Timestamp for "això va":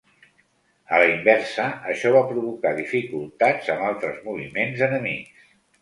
1.93-2.25